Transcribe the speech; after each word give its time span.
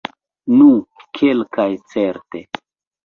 Nu, 0.53 0.69
kelkaj 1.19 1.69
certe. 1.93 2.43